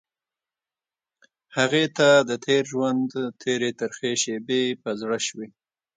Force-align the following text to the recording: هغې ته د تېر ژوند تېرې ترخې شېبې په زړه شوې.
هغې 1.57 1.85
ته 1.97 2.09
د 2.29 2.31
تېر 2.45 2.63
ژوند 2.71 3.09
تېرې 3.41 3.71
ترخې 3.79 4.11
شېبې 4.21 4.61
په 4.83 4.89
زړه 5.01 5.17
شوې. 5.27 5.47